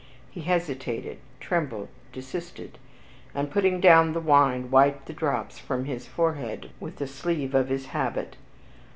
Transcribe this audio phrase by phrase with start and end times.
[0.31, 2.79] He hesitated, trembled, desisted;
[3.35, 7.69] and, putting down the wine, wiped the drops from his forehead with the sleeve of
[7.69, 8.35] his habit.